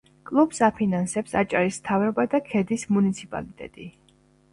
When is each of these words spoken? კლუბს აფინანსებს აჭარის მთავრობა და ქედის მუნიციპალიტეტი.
კლუბს 0.27 0.61
აფინანსებს 0.67 1.35
აჭარის 1.41 1.77
მთავრობა 1.81 2.25
და 2.31 2.39
ქედის 2.47 2.87
მუნიციპალიტეტი. 2.95 3.87